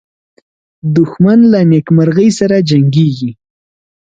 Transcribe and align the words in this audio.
دښمن 0.95 1.39
له 1.51 1.59
نېکمرغۍ 1.71 2.29
سره 2.39 2.57
جنګیږي 2.69 3.31